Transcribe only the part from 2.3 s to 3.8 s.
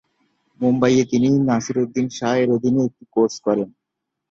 এর অধীনে একটি কোর্স করেন।